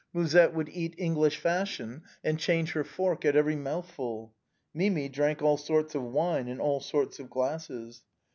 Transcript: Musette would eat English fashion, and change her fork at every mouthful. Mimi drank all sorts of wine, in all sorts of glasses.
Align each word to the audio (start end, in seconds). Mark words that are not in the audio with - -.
Musette 0.13 0.55
would 0.55 0.67
eat 0.69 0.95
English 0.97 1.37
fashion, 1.37 2.01
and 2.23 2.39
change 2.39 2.71
her 2.71 2.83
fork 2.83 3.23
at 3.23 3.35
every 3.35 3.55
mouthful. 3.55 4.33
Mimi 4.73 5.07
drank 5.07 5.43
all 5.43 5.57
sorts 5.57 5.93
of 5.93 6.01
wine, 6.01 6.47
in 6.47 6.59
all 6.59 6.79
sorts 6.79 7.19
of 7.19 7.29
glasses. 7.29 8.01